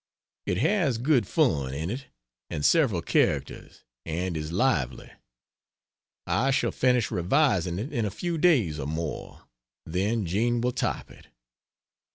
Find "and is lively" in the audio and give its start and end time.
4.03-5.11